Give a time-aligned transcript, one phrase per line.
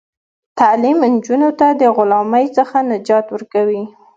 [0.59, 3.83] تعلیم نجونو ته د غلامۍ څخه نجات ورکوي.